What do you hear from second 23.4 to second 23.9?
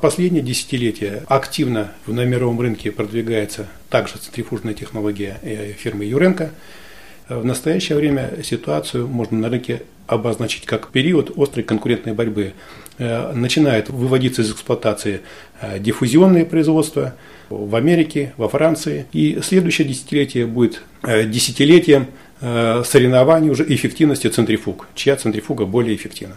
уже